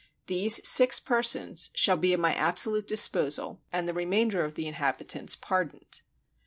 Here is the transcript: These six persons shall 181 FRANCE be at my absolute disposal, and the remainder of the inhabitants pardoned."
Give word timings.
These 0.25 0.67
six 0.67 0.99
persons 0.99 1.69
shall 1.75 1.95
181 1.95 2.31
FRANCE 2.31 2.35
be 2.35 2.39
at 2.39 2.41
my 2.41 2.49
absolute 2.49 2.87
disposal, 2.87 3.61
and 3.71 3.87
the 3.87 3.93
remainder 3.93 4.43
of 4.43 4.55
the 4.55 4.65
inhabitants 4.65 5.35
pardoned." 5.35 6.01